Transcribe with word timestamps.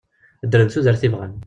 Ddren 0.45 0.69
tudert 0.73 1.05
i 1.07 1.09
bɣan. 1.13 1.33